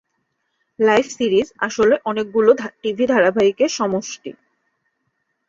[0.79, 2.51] Life series আসলে অনেকগুলো
[2.81, 4.31] TV ধারাবাহিকের সমষ্টি।